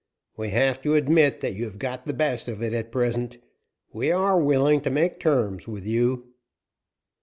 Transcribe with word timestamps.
"We 0.35 0.49
have 0.49 0.81
to 0.81 0.95
admit 0.95 1.41
that 1.41 1.53
you 1.53 1.65
have 1.65 1.77
got 1.77 2.07
the 2.07 2.13
best 2.15 2.47
of 2.47 2.63
it 2.63 2.73
at 2.73 2.91
present. 2.91 3.37
We 3.93 4.11
are 4.11 4.41
willing 4.41 4.81
to 4.81 4.89
make 4.89 5.19
terms 5.19 5.67
with 5.67 5.85
you." 5.85 6.33